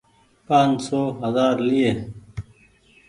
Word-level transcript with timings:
پآن 0.47 0.69
سو 0.85 1.01
هزآر 1.21 1.55
ليئي۔ 1.67 1.91